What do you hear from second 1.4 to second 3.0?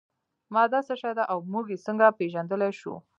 موږ یې څنګه پیژندلی شو